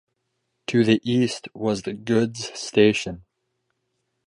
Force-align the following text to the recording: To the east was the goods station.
To 0.65 0.83
the 0.83 0.99
east 1.03 1.47
was 1.53 1.83
the 1.83 1.93
goods 1.93 2.51
station. 2.59 3.23